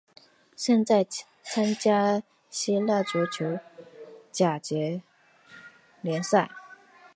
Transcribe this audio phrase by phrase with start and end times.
[0.55, 1.05] 现在
[1.43, 3.59] 参加希腊足球
[4.31, 5.03] 甲级
[6.01, 6.49] 联赛。